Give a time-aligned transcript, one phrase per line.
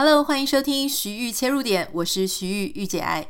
[0.00, 3.26] Hello，欢迎收听徐玉切入点，我是徐玉玉姐爱。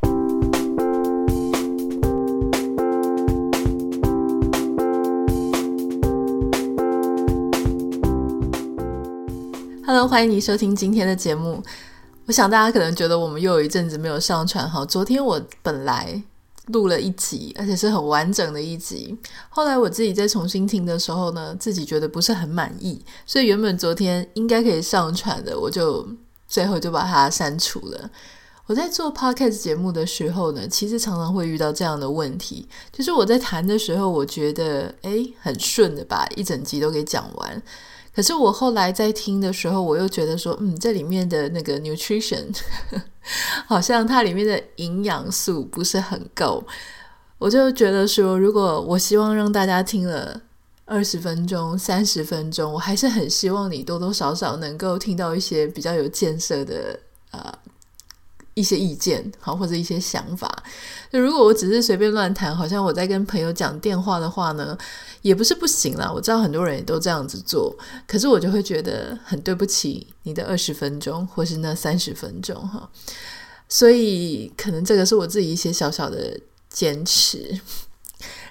[9.86, 11.62] Hello，欢迎你收听今天的节目。
[12.26, 14.84] 我想大家可能觉得我们又有一阵子没有上传哈。
[14.84, 16.22] 昨天我本来
[16.66, 19.16] 录了一集，而且是很完整的一集。
[19.48, 26.06] 后来我自己再重新听的时候呢，自己觉得不是很满意，所以原本昨天应该可以上传的，我就。
[26.48, 28.10] 最后就把它删除了。
[28.66, 37.62] 我在做 podcast 节目的时候呢，其实常常会遇到这样的问题，就是我在谈的时候，我觉得诶很顺的把一整集都给讲完，
[38.14, 42.54] 可是我后来在听的时候，我又觉得说，嗯，这里面的那个 nutrition
[43.66, 46.62] 好像它里面的营养素不是很够，
[47.38, 50.42] 我就觉得说，如果我希望让大家听了。
[50.88, 56.98] 二十分钟、三十分钟，我还是很希望你多多少少能够听到一些比较有建设的
[57.30, 57.52] 呃
[58.54, 60.50] 一些意见，好，或者一些想法。
[61.12, 64.76] 就如果我只是随便乱谈，好像我在跟朋友讲电话的话呢，
[65.20, 66.10] 也不是不行啦。
[66.10, 72.88] 我知道很多人也都这样子做，可是我就会觉得很对不起你的二十分钟，或是那三十分钟哈。
[73.68, 77.60] 所以可能这个是我自己一些小小的坚持。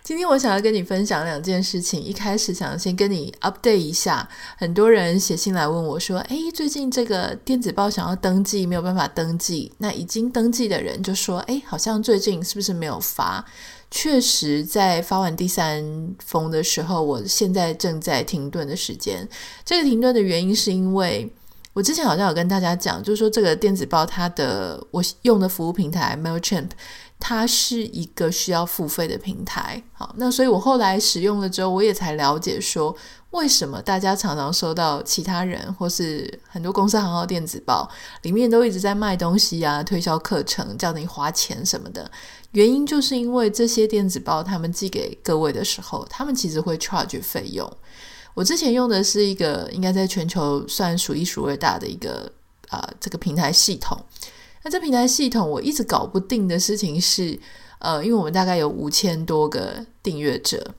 [0.07, 2.01] 今天我想要跟你分享两件事情。
[2.01, 4.25] 一开始想先跟你 update 一下，
[4.57, 9.69] 很多人写信来问我说：“诶，最近这个电子报想要登记，没有办法登记。
[9.79, 13.43] 那已经登记的人就说：诶，好像最近是不是没有发？
[13.91, 15.83] 确实，在发完第三
[16.23, 19.27] 封的时候，我现在正在停顿的时间。
[19.65, 21.29] 这个停顿的原因是因为
[21.73, 26.69] 我之前好像有跟大家讲，就是说这个电子报它的我用的服务平台 Mailchimp。
[27.19, 32.95] 它是一个需要付费的平台，好，那所以我后来使用了之后，我也才了解说，
[33.31, 37.89] 为什么大家常常收到其他人或是很多公司行号电子报
[38.21, 42.09] 里面都一直在卖东西啊，推销课程，叫你花钱什么的，
[42.51, 47.69] 原因就是因为这些电子报他们寄给各位的时候，他们其实会 charge 费用。
[48.35, 52.31] 我之前用的是一个应该在全球算数一数二大的一个
[52.69, 53.97] 啊、这个平台系统。
[54.67, 57.39] 那这平台系统我一直搞不定的事情是，
[57.79, 60.73] 呃，因为我们大概有五千多个订阅者，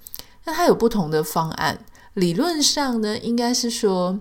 [0.44, 1.86] 那它有不同的方案。
[2.12, 4.20] 理论上呢，应该是说，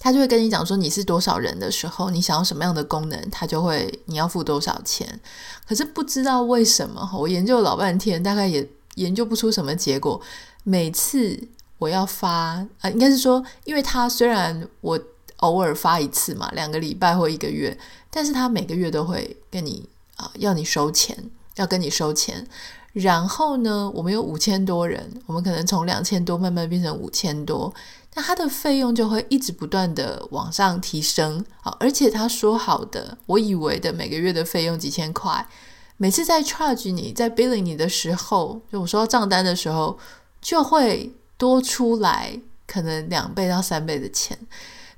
[0.00, 5.20] 他就会跟你讲说你是多少人的时候，你想要什么样的功能，他就会你要付多少钱。
[5.64, 10.20] 可是不知道为什么，我研究老半天，大概也研究不出什么结果。
[10.64, 11.38] 每次
[11.78, 14.98] 我要发，呃，应该是说，因为他虽然我。
[15.42, 17.76] 偶尔发一次嘛，两个礼拜或一个月，
[18.10, 22.46] 但是他每个月都会跟你啊、要你收钱，要跟你收钱。
[22.92, 27.72] 然后呢，我们有五千多人，我们可能从两千多慢慢变成五千多，
[28.14, 31.74] 那他的费用就会一直不断的往上提升啊。
[31.80, 35.48] 而且他说好的，我以为的每个月的费用几千块，
[35.96, 39.98] 每次在 charge 你在 billing 你的时候，就我收到账单的时候，
[40.42, 44.38] 就会多出来可能两倍到三倍的钱。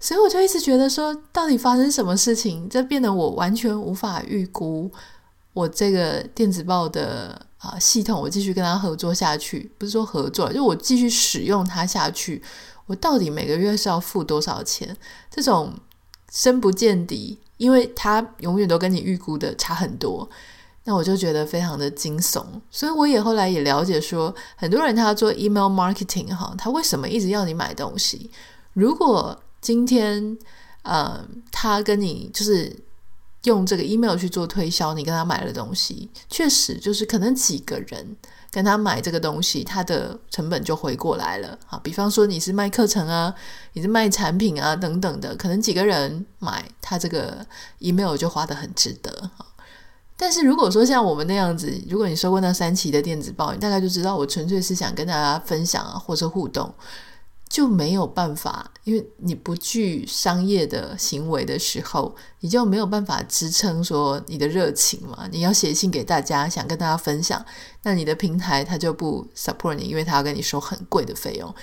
[0.04, 4.92] 所以我就一直觉得说，到底发生什么事情，这变得我完全无法预估。
[5.54, 12.42] 我这个电子报的啊、系统，我继续跟他合作下去，不是说合作，就我继续使用它下去，
[12.84, 14.94] 我到底每个月是要付多少钱？
[15.30, 15.72] 这种
[16.30, 20.28] 深不见底，因为它永远都跟你预估的差很多，
[20.84, 22.44] 那我就觉得非常的惊悚。
[22.70, 28.30] 所以我也后来也了解说，很多人他要做 email marketing 哈，他为什么一直要你买东西？
[28.74, 30.36] 如果今天，
[30.82, 32.70] 呃，他跟你就是
[33.44, 38.14] 用这个 email 去做推销，你跟他买了东西，确实就是可能几个人
[38.50, 41.58] 跟他买这个东西，他的成本就回过来了。
[41.64, 43.34] 好，比方说你是卖课程啊，
[43.72, 47.46] 你是卖产品啊等等的，可能几个人买，他这个
[47.78, 49.30] email 就花得很值得。
[50.14, 56.74] 但是如果说像我们那样子，如果你收过那三期的电子报，你大概就知道我纯粹是想跟大家分享啊，或者互动。
[57.48, 65.28] 就没有办法，因为你不具商业的行为的时候，你就没有办法支撑说你的热情嘛。
[65.30, 67.44] 你要写信给大家，想跟大家分享，
[67.82, 71.54] 那你的平台它就不 support 你，因为它要跟你收很贵的费用，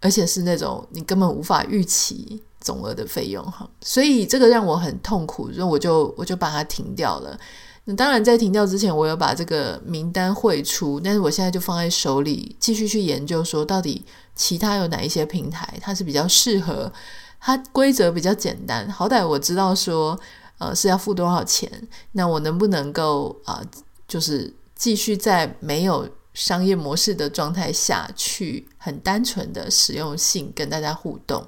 [0.00, 3.68] 而且是那种你根本无法预期总额的费用哈。
[3.82, 7.38] 所以这个让我很痛苦，所以我就我就把它停掉了。
[7.84, 14.04] 那当然，在停掉之前，我有把这个名单汇出，但是我现在就放在手里，继续去研究，说到底
[14.36, 16.92] 其他有哪一些平台，它是比较适合，
[17.40, 20.16] 它规则比较简单，好歹我知道说，
[20.58, 21.68] 呃，是要付多少钱，
[22.12, 23.60] 那我能不能够啊、
[24.06, 31.44] 就是继续在没有商业模式的状态下去，很单纯的使用性跟大家互动。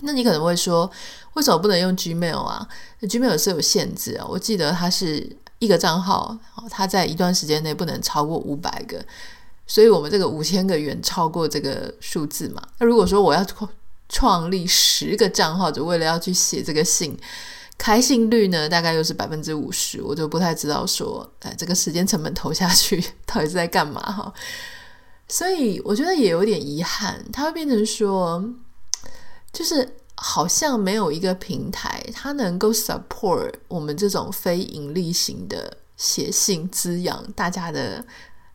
[0.00, 0.90] 那你可能会说，
[1.34, 2.68] 为什么不能用 Gmail 啊
[3.02, 6.36] ？Gmail 是有限制啊，我记得它是一个账号，
[6.68, 9.00] 它在一段时间内不能超过五百个，
[9.64, 12.60] 所以我们这个五千个远超过这个数字嘛。
[12.78, 13.46] 那如果说我要
[14.08, 17.16] 创立十个账号，就为了要去写这个信，
[17.78, 24.34] 开信率呢大概又是百分之五十，我就不太知道说，哎，这个时间成本投下去到底是在干嘛哈？
[25.28, 28.44] 所以我觉得也有点遗憾，它会变成说。
[29.52, 29.86] 就是
[30.24, 38.04] 好像没有一个平台，它能够 support 我们这种非盈利型的写信，滋养大家的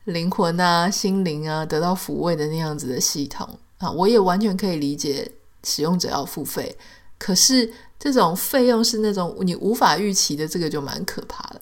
[0.05, 3.91] 灵魂啊、心灵啊，得到抚慰的那样子的系统啊。
[3.91, 5.29] 我也完全可以理解
[5.65, 6.73] 使用者要付费，
[7.19, 7.69] 可是
[7.99, 11.59] 这种费用是那种你无法预期的，这个就蛮可怕的。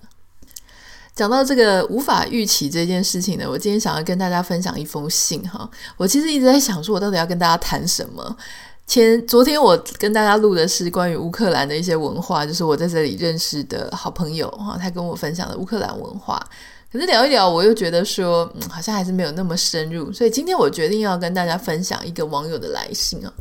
[1.16, 5.68] 讲到这个无法预期这件事情呢，我今天想要跟大家分享一封信哈。
[5.98, 8.38] 我其实一直在想说，我到底要跟大家谈什么。
[8.88, 16.40] 前昨天我跟大家录的是关于乌克兰的一些文化，就是我在这里认识的好朋友哈，他跟我分享的乌克兰文化。
[16.92, 23.34] 可是聊一聊，我又觉得说，嗯，好像还是没有那么深入，所以今天我决定要跟大家分享一个网友的来信啊。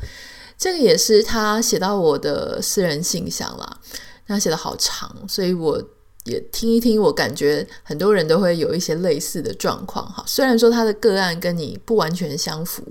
[0.56, 3.76] 这个也是他写到我的私人信箱啦，
[4.26, 5.80] 他写的好长，所以我
[6.24, 10.24] 也听一听，我感觉很多人都会有一些类似的状况哈。
[10.26, 12.82] 虽然说他的个案跟你不完全相符。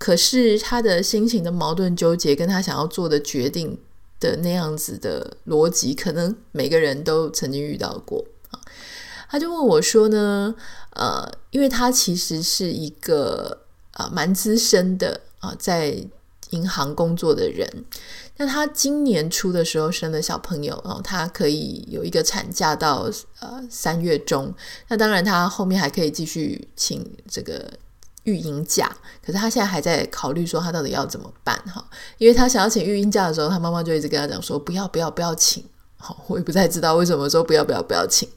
[0.00, 3.78] 可是他的心情的矛盾纠结，跟他想要做的决定
[4.18, 8.58] 的那样子的逻辑，可能每个人都曾经遇到过啊。
[9.28, 10.54] 他就问我说呢，
[10.94, 15.94] 呃，因为他其实是一个啊蛮资深的啊，在
[16.48, 17.84] 银行工作的人，
[18.38, 23.10] 那他今年初的时候生了小朋友，然后他可以有一个产假到
[23.40, 24.54] 呃三月中，
[24.88, 27.70] 那当然他后面还可以继续请这个。
[28.24, 28.90] 育婴假，
[29.24, 31.84] 可是他现在还在考虑说他到底要怎么办哈，
[32.18, 35.64] 因为他想要请育婴假的时候，他妈妈就一直跟他讲说不要不要不要请，
[35.96, 38.28] 好，我也不太知道为什么说不要不要不要请。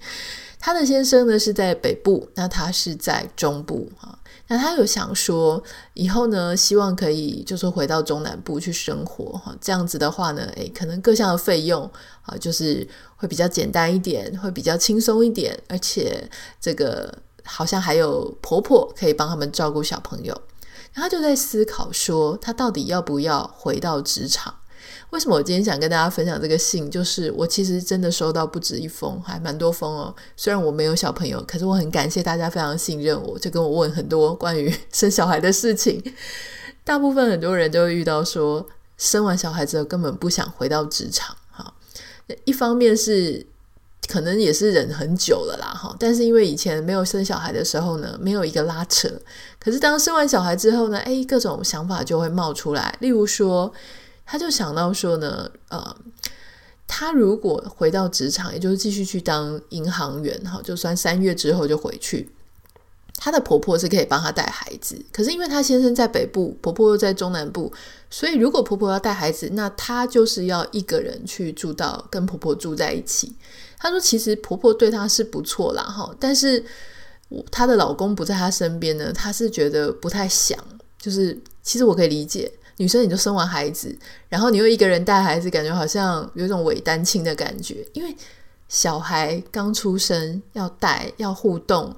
[0.60, 5.62] 他的先生呢是在北部，那他是在中部哈，那他有想说
[5.94, 11.84] 以后呢，希望可以就是回到中南部去生活哈，这样子的话呢，诶，可能各项的费用
[12.22, 12.88] 啊，就是
[13.18, 16.30] 会比较简单一点，会比较轻松一点，而且
[16.62, 17.14] 这个。
[17.44, 20.34] 好像还有婆婆可以帮他们照顾小朋友，
[20.94, 24.56] 然后他就在思考说，他到底要不要回到职场？
[25.12, 26.90] 为什么我今天想跟大家分享这个信？
[26.90, 30.16] 就是我其实真的收到不止一封，还蛮多封哦。
[30.36, 36.04] 虽然我没有小朋友，可是我很感谢大家非常信任我，就跟我问很多关于生小孩的事情。
[36.84, 38.66] 大部分很多人都会遇到说，
[38.98, 41.36] 生完小孩之后根本不想回到职场。
[41.52, 41.74] 哈，
[42.46, 43.46] 一方面是。
[44.08, 45.96] 可能也是忍很久了啦，哈。
[46.00, 49.10] 但是因为以前没有生小孩的时候呢，没有一个拉扯。
[49.60, 52.96] 可是当生完小孩之后呢，诶，各种想法就会冒出来。
[53.00, 53.74] 例如说，
[54.26, 55.96] 他就想到说呢，呃，
[56.88, 62.30] 他如果回到职场，也就是继续去当银行员，哈，就算三月之后就回去。
[63.24, 67.72] 她的婆婆是可以帮她带孩子，可是因为她先生在北部，婆婆又在中南部，
[68.10, 73.34] 所以如果婆婆要带孩子，那她就是要一个人去住到跟婆婆住在一起。
[73.80, 76.62] 她说，其实婆婆对她是不错啦，哈，但是
[77.50, 80.60] 她的老公不在她身边呢，她是觉得不太想。
[81.00, 83.98] 就是其实我可以理解，女生你就生完孩子，
[84.28, 88.14] 然后你又一个人带孩子，感觉好像有一种伪单亲的感觉，因为
[88.68, 91.96] 小孩刚出生要带要互动。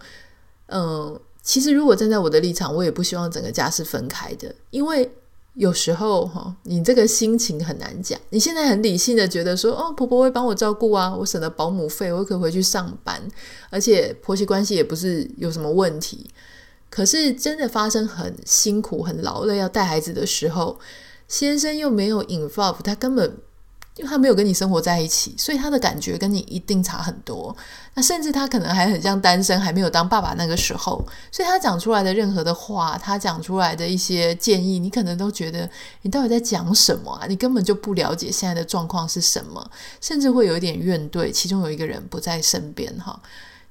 [0.67, 5.11] 嗯，其实如果站在我的立场，我也不希望整个家是分开的，因为
[5.53, 8.19] 有时候哈，你这个心情很难讲。
[8.29, 13.21] 你现在很理性的觉得说，哦，婆婆会帮我照顾啊，我省了保姆费，我可以回去上班，
[13.69, 16.29] 而且婆媳关系也不是有什么问题。
[16.89, 20.79] 可是真的发生很辛苦、很劳累要带孩子的时候，
[21.27, 23.37] 先生又没有 involve，他根本。
[23.97, 27.55] 因为他没有跟你生活在一起，所以他的感觉跟你一定差很多。
[27.93, 35.69] 那甚至他可能还很像单身，还没有当爸爸那个时候，所以他讲出来的任何的话，他讲出来的一些建议，你可能都觉得
[36.01, 37.25] 你到底在讲什么啊？
[37.25, 39.65] 你根本就不了解现在的状况是什么，
[40.01, 41.31] 甚至会有一点怨怼。
[41.31, 43.17] 其中有一个人不在身边，哈。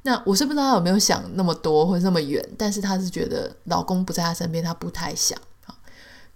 [0.04, 5.38] 那我是不知道他有没有想那么多或者那么远，但是他是觉得老公不在他身边，他不太想。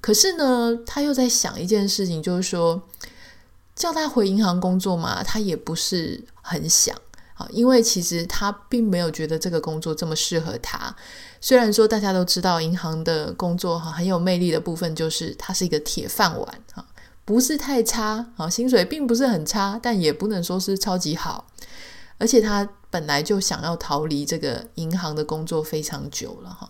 [0.03, 2.83] 可是呢，他又在想一件事情，就是说。
[3.79, 6.97] 叫他回银行工作嘛，他也不是很想
[7.35, 10.95] 啊，因为其实他并没有觉得这个工作这么适合他。
[11.41, 16.85] 虽然说大家都知道银行的工作哈很有魅力的部分，就是它是一个铁饭碗哈，
[17.25, 21.47] 不是太差啊，薪水并不是很差，但也不能说是超级好。
[22.19, 26.69] 而且他本来就想要逃离这个银行的工作非常久了哈，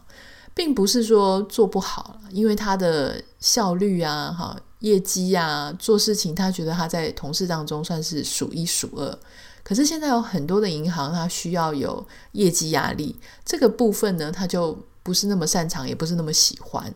[0.53, 4.55] 并不是说做不好，因为他的效率啊哈。
[4.81, 9.19] 业绩呀、啊，做事情，他觉得他在同事当中算是数一数二。
[9.63, 16.95] 可是现在有很多的银行，他需要有业绩压力，这个部分呢，他就不是那么擅长，也不是那么喜欢。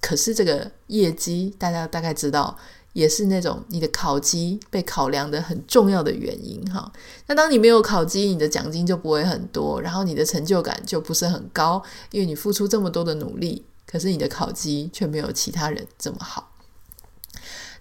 [0.00, 2.56] 可是这个业绩，大家大概知道，
[2.94, 6.90] 也是那种你的考绩被考量的很重要的原因哈。
[7.26, 16.49] 那当你没有考绩，你的奖金就不会很多，然后你的成就感就不是很高，因为你付出这么多的努力，可是你的考绩却没有其他人这么好。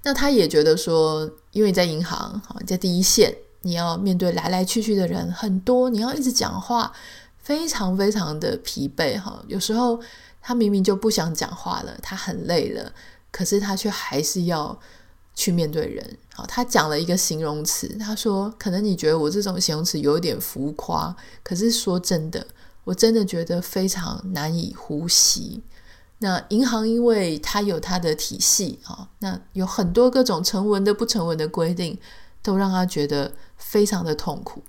[0.03, 6.91] 那他也觉得说，因为在银行，哈，在第一线，你要面对来来去去的人很多，你要一直讲话，
[7.37, 9.43] 非常非常的疲惫，哈。
[9.47, 9.99] 有时候
[10.41, 12.91] 他明明就不想讲话了，他很累了，
[13.31, 14.79] 可是他却还是要
[15.35, 16.17] 去面对人。
[16.33, 21.13] 好，他讲了一个形容词，他说：“可能你觉得我这种形容词有点浮夸，
[21.43, 22.47] 可是说真的，
[22.85, 25.61] 我真的觉得非常难以呼吸。”
[26.19, 31.97] 那银行因为它有它的体系啊，那有很多各种成文的、不成文的规定，
[32.41, 34.61] 都让他觉得非常的痛苦。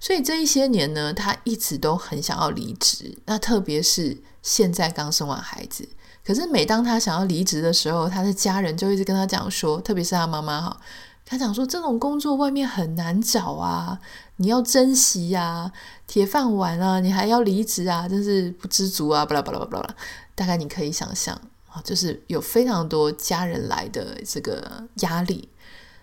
[0.00, 3.16] 所以这一些年呢，他一直都很想要离职。
[3.24, 5.88] 那特别是现在刚生完孩子，
[6.24, 10.76] 可是每当他想要离职的时候，他的家人就一直跟他讲说，特别是他妈妈哈，
[11.24, 13.98] 他讲说这种工作外面很难找啊，
[14.36, 15.72] 你要珍惜呀，
[16.06, 19.96] 铁饭碗啊，你还要离职啊，真是不知足啊，巴拉巴拉巴拉。
[20.36, 21.34] 大概你可以想象
[21.68, 25.48] 啊，就是有非常多家人来的这个压力，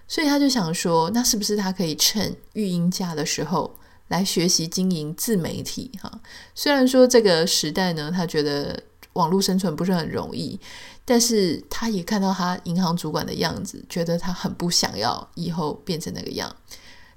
[0.08, 3.76] 所以他就想说，那是不是他可以趁育婴假的时候
[4.08, 5.92] 来学习经营自媒体？
[6.02, 6.12] 哈，
[6.56, 10.60] 虽然说这个时代呢，他觉得网络生存不是很容易，
[11.06, 16.54] 但是他也看到他银行主管的样子，觉得他很不想要以后变成那个样。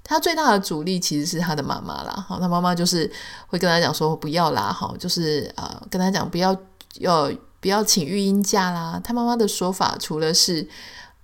[0.03, 3.11] 他最大的阻力其实是他的妈妈啦，哈，他妈妈就是
[3.47, 6.55] 会跟他讲说不要啦，哈，就是呃跟他讲不要。
[6.99, 9.01] 要不要请育婴假啦？
[9.03, 10.67] 他妈妈的说法除了是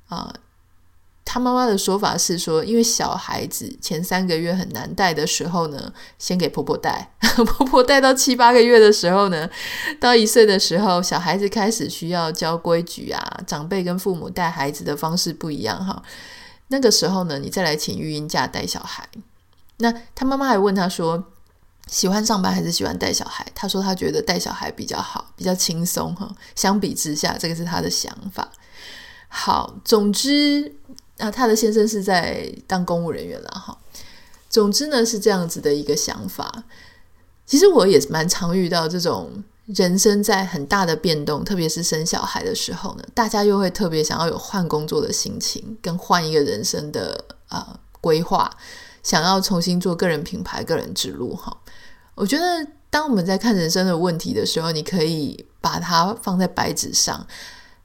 [0.08, 0.36] 啊、呃，
[1.26, 9.50] 他妈妈的说法是说，因为小孩子前三个月很难带的时候呢，先给婆婆带，婆婆带到七八个月的时候呢，
[10.00, 16.04] 到一岁的时候，小孩子开始需要教规矩啊，长辈跟父母带孩子的方式不一样哈。
[16.68, 19.08] 那个时候呢，你再来请育婴假带小孩。
[19.78, 21.24] 那他妈妈还问他说。
[21.88, 23.46] 喜欢上班还是喜欢带小孩？
[23.54, 26.30] 他说他觉得带小孩比较好，比较轻松哈。
[26.56, 28.52] 相比之下，这个是他的想法。
[29.28, 30.76] 好，总之
[31.18, 33.78] 啊，他的先生是在当公务人员了哈。
[34.50, 36.64] 总之呢，是这样子的一个想法。
[37.46, 48.50] 其实我也蛮常遇到这种人生在很大的变动，特别是生小孩的时候呢，大家又会特别想要有换工作的心情，跟换一个人生的啊规划，
[49.04, 51.56] 想要重新做个人品牌、个人之路哈。
[52.16, 57.26] 我觉得，当我们在看人生的问题的时候，你可以把它放在白纸上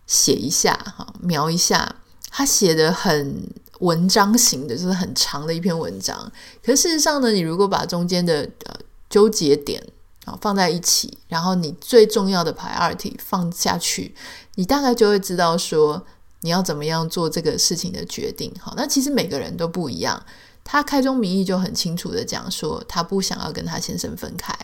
[0.07, 1.97] 写一下，哈，描一下。
[2.31, 3.43] 他写的很
[3.81, 6.31] 文章型的，就是很长的一篇文章。
[6.63, 8.75] 可事实上呢，你如果把中间的呃
[9.09, 9.83] 纠结点
[10.27, 14.15] 啊放在一起，然后你最重要的 priority 放下去，
[14.57, 16.05] 你大概就会知道说
[16.43, 18.53] 你要怎么样做这个事情的决定。
[18.61, 20.23] 好，那其实每个人都不一样。
[20.71, 24.55] 他开宗明义就很清楚的讲说，他不想要跟他先生分开。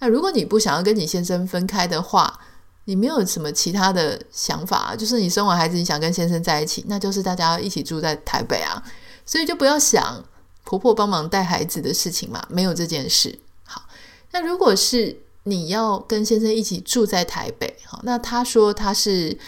[0.00, 2.38] 那如果你不想要跟你先生分开的话，
[2.84, 8.82] 你没有什么其他的想法，就是你生完孩子你想跟先生在一起，那就是大家一起住在台北啊，
[9.24, 10.22] 所以就不要想
[10.64, 13.38] 婆婆帮忙带孩子的事情嘛，没有这件事。
[13.64, 13.86] 好，
[14.32, 19.38] 那如果是你要跟先生一起住在台北，好，那他说他是。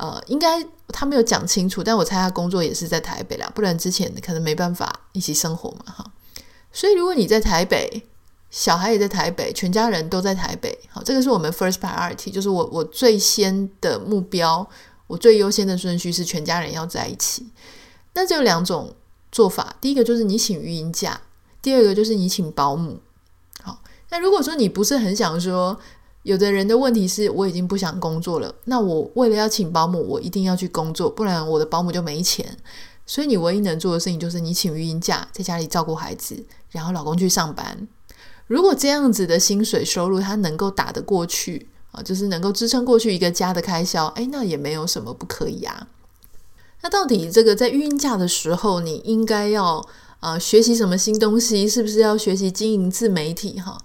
[0.00, 6.04] 呃，应该他没有讲清楚，但我猜他工作也是在台北啦，不然之前可能没办法一起生活嘛，哈。
[6.72, 8.06] 所以如果你在台北，
[8.50, 14.66] 小孩也在台北，全家人都在台北，好，这个是我们 first priority，就是我我最先的目标，
[15.06, 17.46] 我最优先的顺序是全家人要在一起。
[18.14, 18.94] 那就有两种
[19.30, 21.20] 做法，第一个就是你请育婴假，
[21.60, 23.00] 第二个就是你请保姆。
[23.62, 25.78] 好，那如果说你不是很想说。
[26.24, 32.56] 有的人的问题是我已经不想工作了，那我为了要请保姆，我一定要去工作，不然我的保姆就没钱。
[33.06, 37.88] 所以你唯一能做的事情就是你请育婴假，在家里照顾孩子，然后老公去上班。
[38.46, 45.88] 如果这样子的薪水收入他能够打得过去啊，就是能够支撑过去一个家的开销，诶，那也没有什么不可以啊。
[46.82, 49.86] 那到底这个在育婴假的时候，你应该要
[50.20, 51.66] 呃学习什么新东西？
[51.66, 53.58] 是不是要学习经营自媒体？
[53.58, 53.78] 哈。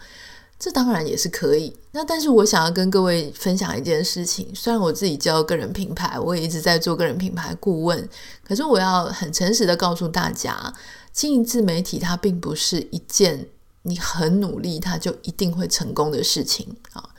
[0.64, 1.76] 这当然也是可以。
[1.92, 8.08] 那但是我想要跟各位分享一件事情，虽然我自己教个人品牌，我也一直在做个人品牌顾问，
[8.48, 10.74] 可是我要很诚实的告诉大家，
[11.12, 13.46] 经营自媒体它并不是一件
[13.82, 17.10] 你很努力它就一定会成功的事情啊。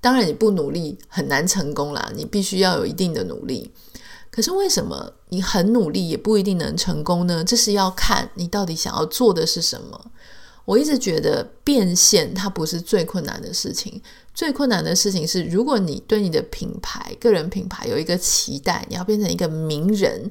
[0.00, 3.70] 当然你不努力很难成功啦，你必须要有一定的努力。
[4.30, 7.44] 可是为什么你很努力也不一定能成功呢？
[7.44, 10.12] 这是要看你到底想要做的是什么。
[10.66, 14.02] 我一直觉得变现它不是最困难的事情，
[14.34, 20.30] 最困难的事情是如果你对你的品牌、个人品牌有一个期待，你要变成一个名人，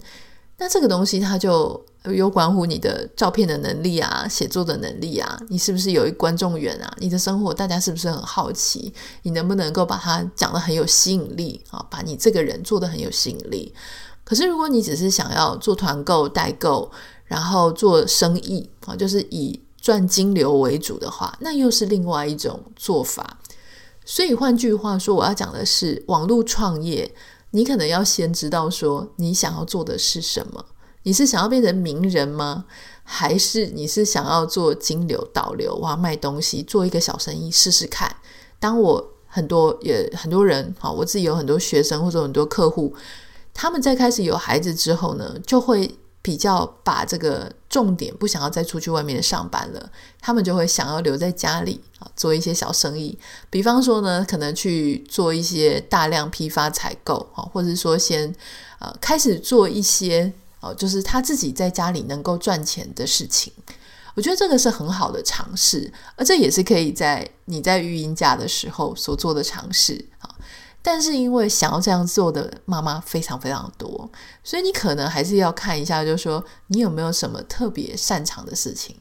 [0.58, 6.94] 那这个东西它就有关乎你的照片的能力啊、写作的能力啊，你是不是有一观众缘啊？
[7.00, 8.94] 你的生活大家是不是很好奇？
[9.24, 11.84] 你能不能够把它讲得很有吸引力啊？
[11.90, 13.74] 把你这个人做得很有吸引力。
[14.26, 16.92] 可是如果你只是想要做团购、代购，
[17.24, 23.38] 然后做生意啊，就是以赚金流为主的话，那又是另外一种做法。
[24.04, 27.14] 所以换句话说，我要讲的是，网络创业，
[27.52, 30.66] 你可能要先知道说你想要做的是什么。
[31.04, 32.66] 你是想要变成名人吗？
[33.04, 38.16] 还是你是想要做金流导流，哇，卖东西，做一个小生意试试看？
[38.60, 42.96] 当我很多也很多人，好，我自己有很多学生或者很多客户，
[43.54, 46.00] 他们在开始有孩子之后呢，就会。
[46.26, 53.16] 比较把这个重点不想要再出去外面上班了，他们就会想要留在家里啊，做一些小生意。
[53.52, 58.34] 比方说呢，可能去做一些大量批发采购啊，或者说先
[58.80, 63.54] 呃开始做一些哦，就是他自己在家里能够赚钱的事情。
[64.16, 70.04] 我觉得这个是很好的尝试，而这也是可以在你在育婴假的时候所做的尝试。
[70.88, 74.08] 但是因为想要这样做的妈妈非常非常多，
[74.44, 78.96] 所以你可能还是要看一下，就是说你有没有什么特别擅长的事情。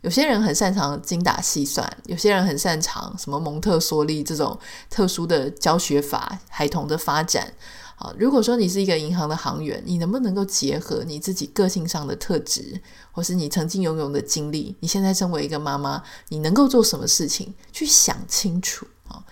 [0.00, 4.58] 有些人很擅长精打细算，有些人很擅长什么蒙特梭利这种
[4.90, 7.54] 特殊的教学法，孩童的发展。
[7.94, 12.80] 好，如果说你是一个银行的行员，你能不能够结合你自己个性上的特质，
[13.12, 14.74] 或是你曾经拥有的经历？
[14.80, 17.54] 你现在身为一个妈妈，你能够做什么事情？
[17.72, 19.22] 去想清楚啊！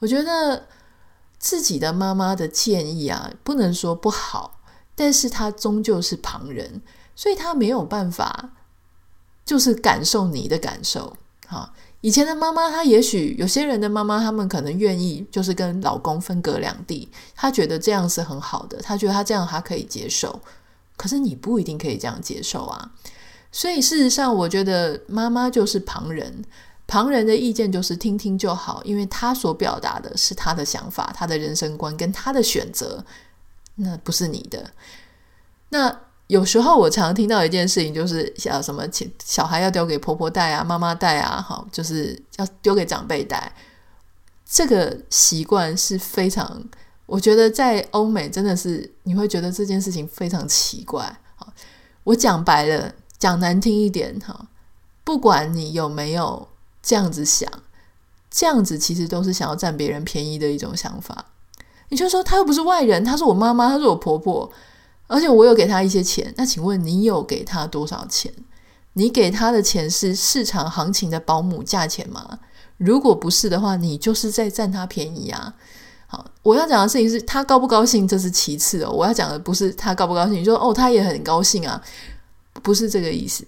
[0.00, 0.66] 我觉得。
[1.38, 4.60] 自己的妈妈的建议啊，不能说不好，
[4.94, 6.80] 但是他终究是旁人，
[7.14, 8.50] 所以他没有办法，
[9.44, 11.16] 就是感受你的感受。
[11.46, 20.40] 哈，以前的妈妈，她也许有些人的妈妈，他们可能愿意就是跟老公分隔两地，她觉得这样是很好的，她觉得她这样她可以接受，
[20.96, 22.90] 可是你不一定可以这样接受啊。
[23.52, 26.44] 所以事实上，我觉得妈妈就是旁人。
[26.86, 33.04] 旁人的意见就是听听就好，因为他所表达的是他的想法、他的人生观跟他的选择，
[33.74, 34.70] 那不是你的。
[35.70, 38.84] 那有时候我常听到一件事情，就是小什么
[39.24, 43.52] 小孩要丢给婆婆带啊、妈妈带啊，好，就是要丢给长辈带。
[44.44, 46.64] 这个习惯是非常，
[47.06, 51.18] 我觉得在欧美真的是你会觉得这件事情非常奇怪。
[51.34, 51.52] 好
[52.04, 54.46] 我讲白了，讲难听一点哈，
[55.02, 56.46] 不管你有没有。
[56.86, 57.50] 这样子想，
[58.30, 61.24] 这样子其实都是想要占别人便宜的一种想法。
[61.88, 64.48] 你就说他又不是外人，他是我妈妈，他是我婆婆，
[65.08, 66.32] 而且我有给他一些钱。
[66.36, 68.32] 那请问你有给他多少钱？
[68.92, 72.38] 你给他的钱是市场行情的保姆价钱吗？
[72.76, 75.52] 如果不是的话，你就是在占他便宜啊。
[76.06, 78.90] 好，我要讲的事情是他高不高兴，这是其次哦。
[78.92, 81.82] 我要讲的不是他高不高兴，你说哦，他也很高兴啊，
[82.62, 83.44] 不是这个意思。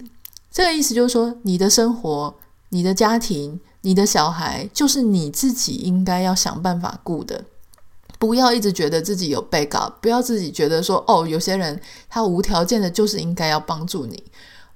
[0.51, 2.35] 这个意思就是说，你的生活。
[2.69, 7.45] 你的家庭、你的小孩，就是你自己应该要想办法顾的。
[8.17, 11.79] 不要一直觉得自己有 backup，不要自己觉得说哦，有些人
[12.09, 14.21] 他无条件的，就是应该要帮助你。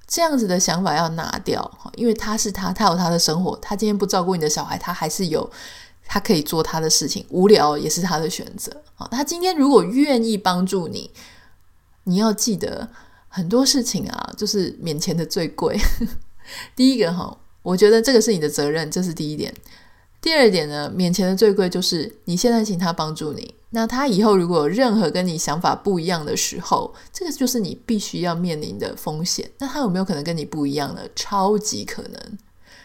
[0.08, 5.49] 这样子的想法要拿掉，因为他是他，他有他的生活，他今天不照顾你的小孩，他还是有
[6.06, 9.08] 他可以做他的事情，无聊也是他的选择啊。
[9.12, 11.12] 他今天如果愿意帮助你，
[12.06, 12.88] 你要记得
[13.27, 15.77] 很多事情啊，就是免钱的最贵。
[16.75, 17.38] 第一个哈。
[17.63, 19.54] 我觉得这个是你的责任，这是第一点。
[20.21, 29.52] 第二点呢，免钱的最贵就是你现在请他帮助你，那他以后如果有任何跟你想法不一样的时候，这个就是你必须要面临的风险。
[29.58, 31.02] 那他有没有可能跟你不一样呢？
[31.13, 32.38] 超级可能。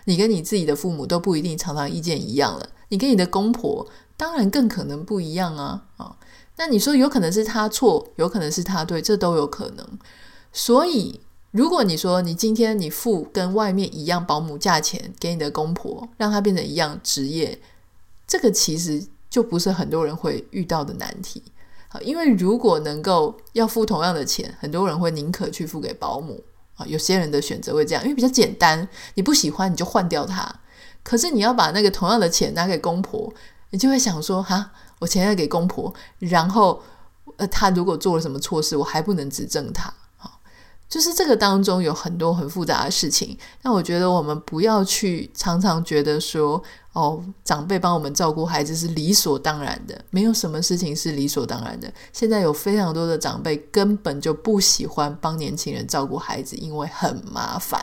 [0.07, 3.87] 你跟你自己的父母都不一定常常意见一样了，你跟你的公婆
[4.17, 6.17] 当然更可能不一样啊啊！
[6.57, 9.87] 那你说有可能是他错，有可能是他对，这都有可能。
[10.53, 11.21] 所以。
[11.51, 17.59] 如果你说你今天你付跟外面一样保姆价钱给你的公婆，让他变成一样职业，
[18.27, 21.43] 这个其实就不是很多人会遇到的难题。
[21.89, 26.45] 好，因为如果能够要付同样的钱，很多人会宁可去付给保姆
[26.77, 26.85] 啊。
[26.87, 30.55] 有些人的选择会这样，因为比较简单，你不喜欢你就换掉它。
[31.03, 33.33] 可是你要把那个同样的钱拿给公婆，
[33.71, 36.83] 你就会想说：哈，我钱要给公婆，然后
[37.39, 39.91] 呃，他如果做了什么错事，我还不能指正他。
[40.89, 43.37] 就是这个当中有很多很复杂的事情。
[43.63, 51.93] 那我觉得我们不要去常常觉得说，哦，长辈帮我们照顾孩子是理所当然的，没有什么事情是理所当然的。
[52.13, 57.81] 现在有非常多的长辈根本就不喜欢帮年轻人照顾孩子，因为很麻烦。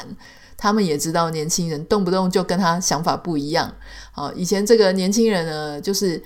[0.57, 3.71] 他们也知道年轻人动不动就跟他想法不一样。
[4.13, 6.21] 啊，以前这个年轻人呢，就是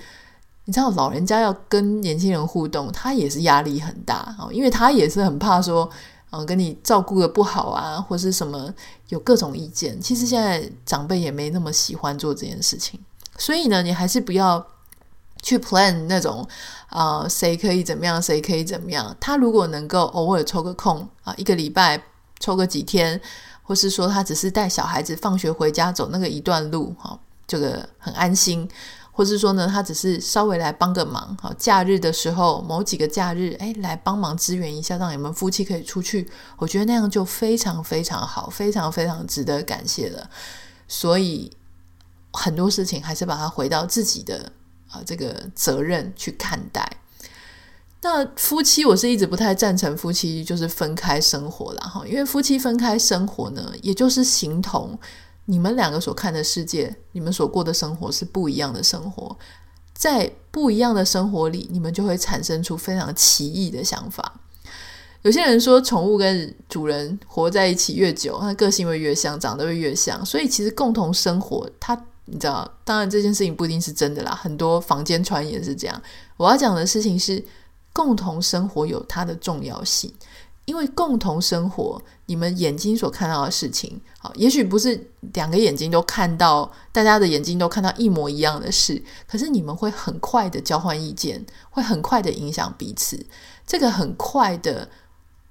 [0.64, 5.90] 你知道，老人家要跟年轻人互动，他也是压力很大啊，因为他也是很怕说，
[6.30, 8.72] 嗯，跟你照顾的不好啊，或是什么
[9.08, 10.00] 有各种意见。
[10.00, 12.98] 其实现在长辈也没那么喜欢做这件事情，
[13.36, 14.64] 所以呢，你还是不要
[15.42, 16.46] 去 plan 那种
[16.88, 19.16] 啊，谁可以怎么样，谁可以怎么样。
[19.18, 22.00] 他如果能够偶尔抽个空啊，一个礼拜
[22.38, 23.20] 抽个几天，
[23.62, 28.68] 或是说他只是带小孩子放学回家走那个一段路，哈，这个很安心。
[29.20, 40.30] 或是说呢，他只是稍微来帮个忙，好，假日的时候某几个假日，哎，来帮忙支援一下，让你们夫妻可以出去，我觉得那样就非常非常好，非常非常值得感谢了。
[40.88, 41.52] 所以
[42.32, 44.50] 很多事情还是把它回到自己的
[44.88, 46.90] 啊这个责任去看待。
[48.00, 54.98] 那夫妻，我是一直不太赞成夫妻就是分开生活了，哈，因为夫妻分开生活呢，也就是形同。
[55.50, 59.36] 你们两个所看的世界，你们所过的生活是不一样的生活，
[59.92, 64.40] 在不一样的生活里，你们就会产生出非常奇异的想法。
[65.22, 70.24] 有些人说，宠物跟主人活在一起越久，它个性会越像，长得会越像。
[70.24, 76.02] 所以，其实共同生活，它你知道，当然这件事情不一定是真的啦，很多坊间传言是这样。
[76.36, 77.44] 我要讲的事情是，
[77.92, 80.14] 共同生活有它的重要性。
[80.66, 93.26] 因为共同生活，你们眼睛所看到的事情，好，也许不是两个眼睛都看到，大家的眼睛都看到一模一样的事，可是你们会很快的交换意见，会很快的影响彼此。
[93.66, 94.88] 这个很快的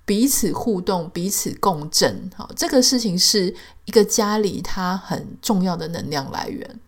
[0.06, 3.54] 彼此互动、彼此共振，好，这个事情是
[3.86, 6.80] 一个家里它很重要的能量来源。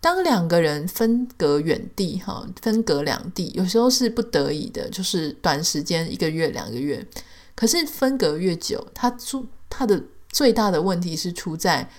[0.00, 7.06] 当两个人分隔远地，哈，分隔两地，有时候是不得已的，就是短时间一个月、两个月。
[7.56, 11.90] 可是分隔越久，他出他的最大的问题是出在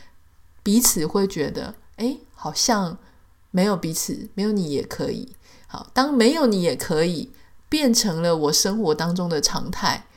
[0.64, 2.98] 彼此会觉得，哎，好像
[3.52, 5.34] 没有彼此，没有你也可以。
[5.68, 7.32] 好，当没有你也可以
[7.68, 10.08] 变成了我生活当中的常态，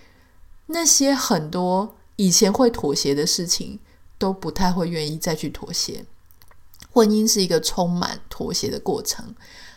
[0.66, 3.80] 那些很多以前会妥协的事情，
[4.18, 6.04] 都不太会愿意再去妥协。
[6.92, 9.34] 婚姻是一个充满妥协的过程。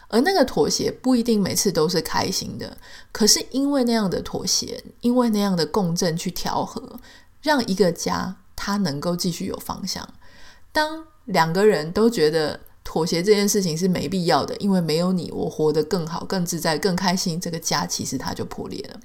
[0.07, 2.77] 而那个妥协不一定每次都是开心的，
[3.11, 6.99] 可是因为那样的妥协，因为那样的共振去调和，
[7.41, 10.07] 让一个家它能够继续有方向。
[10.71, 18.99] 当两个人都觉得妥协这件事情是没必要的，因为没有你，我活得更好、更自在、更开心，这个家其实它就破裂了。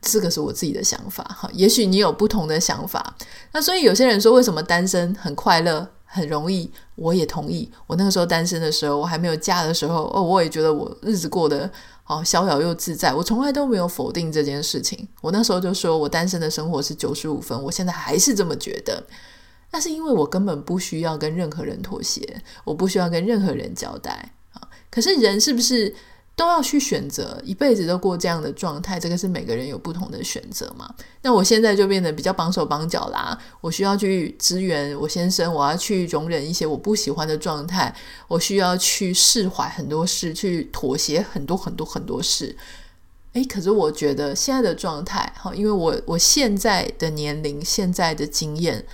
[0.00, 3.16] 这个是我自己的想法哈，也许你有不同的想法。
[3.52, 5.90] 那所以有些人说，为什么单身很快乐？
[6.06, 7.70] 很容易，我也同意。
[7.86, 11.70] 我那个时候单身的时候，我还没有嫁的时候，哦，我也觉得我日子过得
[12.06, 13.12] 哦逍遥又自在。
[13.12, 15.06] 我从来都没有否定这件事情。
[15.20, 19.04] 我那时候就说我单身的生活是九十五分，我现在还是这么觉得。
[19.72, 24.62] 那是因为我根本不需要跟任何人妥协，我不需要跟任何人交代啊。
[24.90, 25.94] 可是人是不是？
[26.36, 30.94] 都要去选择一辈子都过这样的状态，这个是每个人有不同的选择嘛。
[31.22, 37.96] 那我现在就变得比较绑手绑脚啦，我需要去支援我先生，我要去容忍一些我不喜欢的状态，
[38.28, 42.54] 我需要去释怀很多事，去妥协很多很多很多事。
[43.32, 48.84] 诶，可是我觉得现在的状态，哈，因为我我现在的年龄，现在的经验。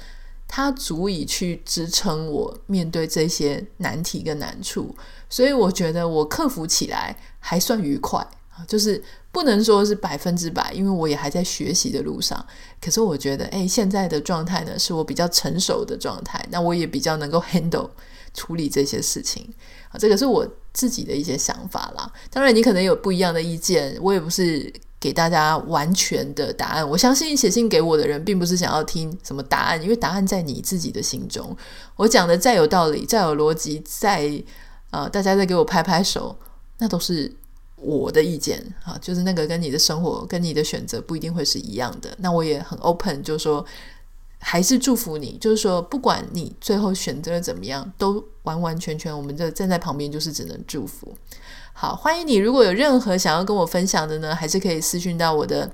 [0.55, 4.95] 它足以去支撑我面对这些难题跟难处，
[5.33, 12.45] 所以我觉得我克服起来还算愉快啊，就是不能说是百分之百，因为我也还在学习的路上。
[12.83, 17.89] 可是我觉得，诶，现在的状态呢，是我比较成熟的状态，那我也比较能够 handle
[18.35, 19.51] 处理这些事情
[19.89, 22.13] 啊，这个是我自己的一些想法啦。
[22.31, 24.71] 当然，你可能有不一样的意见，我也不是。
[25.03, 31.57] 给大家完全的答案，我相信写信给我的人并不是想要听什么答案，因为答案在你自己的心中。
[31.97, 34.41] 我讲的再有道理、再有逻辑、再
[34.93, 36.37] 呃，大家再给我拍拍手，
[36.79, 37.35] 那都是
[37.77, 42.15] 我的意见啊，就是那个跟你的生活、跟你的选择不一定会是一样的。
[42.19, 43.65] 那我也很 open，就是说
[44.39, 51.17] 还是祝福你，就是说不管你最后选择怎么样，都完完全全，我们这站在旁边就是只能祝福。
[51.73, 52.35] 好，欢迎你！
[52.35, 55.71] 如果有任何想要跟我分享的呢，还是可以私讯到我的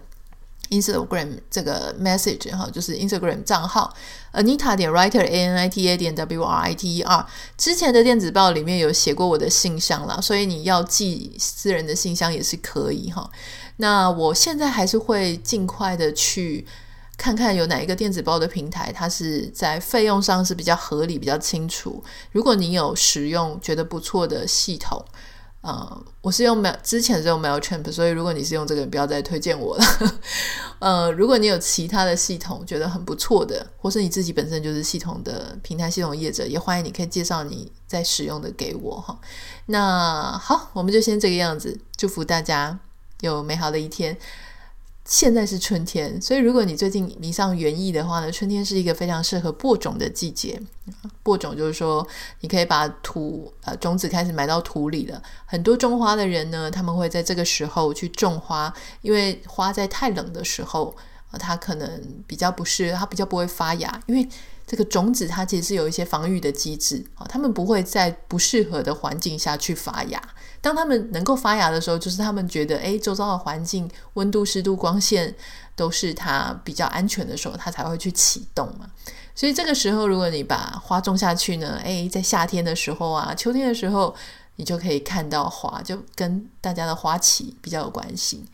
[0.70, 3.94] Instagram 这个 message 哈，就是 Instagram 账号
[4.32, 7.26] Anita 点 Writer A N I T A 点 W R I T E R。
[7.56, 13.30] 之前的电子报里面有写过我的信箱啦，所以你要寄私人的信箱也是可以哈。
[13.76, 16.66] 那我现在还是会尽快的去
[17.16, 22.02] 看看有哪一个电子报的平台，它是在费用上是比较合理、比较清楚。
[22.32, 25.04] 如果你有使用觉得不错的系统，
[25.68, 29.84] 呃，我是用 Mail，之前是用 Mailchimp，所以如果你是用这个，不要再推荐我了。
[30.80, 39.20] 呃，如果你有其他的系统觉得很不错的，或是你自己本身就是系统的平台系统业者，也欢迎你可以介绍你在使用的给我哈。
[39.66, 42.78] 那好，我们就先这个样子，祝福大家
[43.20, 44.16] 有美好的一天。
[45.08, 50.60] 现在是春天，所以如果你最近迷上园艺的话呢，春天是一个非常适合播种的季节。
[51.22, 52.06] 播种就是说，
[52.40, 55.22] 你可以把土呃种子开始埋到土里了。
[55.46, 60.94] 很多种花的人呢，他们会在这个时候去种花，因为花在太冷的时候，
[61.30, 61.88] 呃，它可能
[62.26, 64.28] 比较不适，它比较不会发芽，因为
[64.68, 70.22] 这个种子它其实是有一些防御的机制啊，它们不会在不适合的环境下去发芽。
[70.60, 75.34] 当它们能够发芽的时候，就是它们觉得，诶，周遭的环境、温度、湿度、光线
[75.74, 78.86] 都是它比较安全的时候，它才会去启动嘛。
[79.34, 84.14] 所以这个时候，如果你把花种下去呢，诶，在夏天的时候啊，秋天的时候，
[84.56, 88.44] 你就可以看到花，就跟大家的花期比较有关系。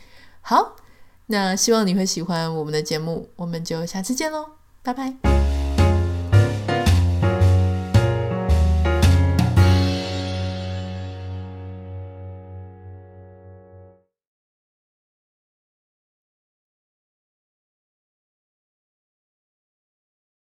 [0.43, 0.77] 好，
[1.27, 4.51] 那希望你会喜欢我们的节目，我们就下次见喽，
[4.83, 5.64] 拜拜。